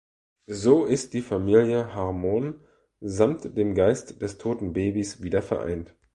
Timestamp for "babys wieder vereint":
4.73-5.93